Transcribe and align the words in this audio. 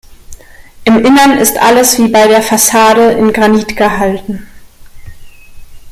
Im 0.83 0.97
Inneren 0.97 1.37
ist 1.37 1.59
alles 1.59 1.99
wie 1.99 2.07
bei 2.07 2.27
der 2.27 2.41
Fassade 2.41 3.11
in 3.11 3.31
Granit 3.31 3.77
gehalten. 3.77 4.47